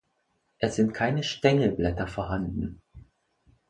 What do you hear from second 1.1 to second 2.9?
Stängelblätter vorhanden.